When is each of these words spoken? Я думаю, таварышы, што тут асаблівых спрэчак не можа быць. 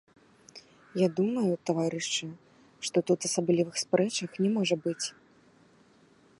Я 1.05 1.09
думаю, 1.19 1.51
таварышы, 1.69 2.27
што 2.89 2.97
тут 3.11 3.19
асаблівых 3.29 3.75
спрэчак 3.85 4.31
не 4.47 4.51
можа 4.59 4.75
быць. 4.87 5.07